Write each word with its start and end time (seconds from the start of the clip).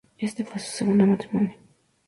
Este 0.17 0.43
fue 0.43 0.59
su 0.59 0.71
segundo 0.77 1.05
matrimonio. 1.05 1.53